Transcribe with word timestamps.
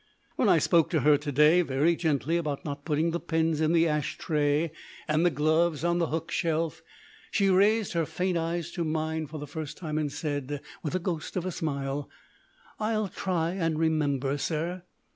When 0.35 0.49
I 0.49 0.57
spoke 0.57 0.89
to 0.89 1.01
her 1.01 1.15
today 1.15 1.61
very 1.61 1.95
gently 1.95 2.35
about 2.35 2.65
not 2.65 2.85
putting 2.85 3.11
the 3.11 3.19
pens 3.19 3.61
in 3.61 3.71
the 3.71 3.87
ash 3.87 4.17
tray 4.17 4.71
and 5.07 5.23
the 5.23 5.29
gloves 5.29 5.83
on 5.83 5.99
the 5.99 6.07
hook 6.07 6.31
shelf 6.31 6.81
she 7.29 7.51
raised 7.51 7.93
her 7.93 8.07
faint 8.07 8.35
eyes 8.35 8.71
to 8.71 8.83
mine 8.83 9.27
for 9.27 9.37
the 9.37 9.45
first 9.45 9.77
time, 9.77 9.99
and 9.99 10.11
said 10.11 10.59
with 10.81 10.93
the 10.93 10.99
ghost 10.99 11.35
of 11.35 11.45
a 11.45 11.51
smile, 11.51 12.09
"I'll 12.79 13.09
try 13.09 13.51
and 13.51 13.77
remember, 13.77 14.39
sir." 14.39 14.81